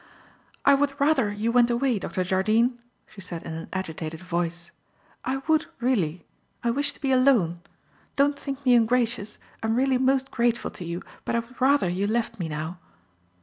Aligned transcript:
"I 0.65 0.73
would 0.73 0.99
rather 0.99 1.31
you 1.31 1.51
went 1.51 1.69
away, 1.69 1.99
Dr. 1.99 2.23
Jardine," 2.23 2.79
she 3.05 3.21
said 3.21 3.43
in 3.43 3.53
an 3.53 3.67
agitated 3.71 4.19
voice. 4.19 4.71
"I 5.23 5.43
would, 5.47 5.67
really. 5.79 6.25
I 6.63 6.71
wish 6.71 6.91
to 6.93 6.99
be 6.99 7.11
alone. 7.11 7.61
Don't 8.15 8.39
think 8.39 8.65
me 8.65 8.73
ungracious. 8.73 9.37
I 9.61 9.67
am 9.67 9.75
really 9.75 9.99
most 9.99 10.31
grateful 10.31 10.71
to 10.71 10.83
you, 10.85 11.03
but 11.23 11.35
I 11.35 11.39
would 11.41 11.61
rather 11.61 11.87
you 11.87 12.07
left 12.07 12.39
me 12.39 12.49
now." 12.49 12.79